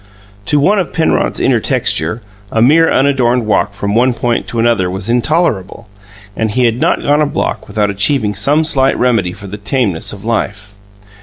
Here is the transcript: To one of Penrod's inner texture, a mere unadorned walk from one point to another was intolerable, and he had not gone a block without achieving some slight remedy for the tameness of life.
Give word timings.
To 0.47 0.59
one 0.59 0.79
of 0.79 0.93
Penrod's 0.93 1.39
inner 1.39 1.59
texture, 1.59 2.23
a 2.51 2.59
mere 2.59 2.91
unadorned 2.91 3.45
walk 3.45 3.75
from 3.75 3.93
one 3.93 4.15
point 4.15 4.47
to 4.47 4.57
another 4.57 4.89
was 4.89 5.11
intolerable, 5.11 5.87
and 6.35 6.49
he 6.49 6.65
had 6.65 6.79
not 6.79 7.03
gone 7.03 7.21
a 7.21 7.27
block 7.27 7.67
without 7.67 7.91
achieving 7.91 8.33
some 8.33 8.63
slight 8.63 8.97
remedy 8.97 9.31
for 9.31 9.45
the 9.45 9.57
tameness 9.59 10.11
of 10.11 10.25
life. 10.25 10.73